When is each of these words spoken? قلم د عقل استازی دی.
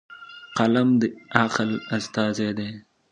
قلم 0.57 0.89
د 1.01 1.03
عقل 1.39 1.69
استازی 1.97 2.49
دی. 2.57 2.69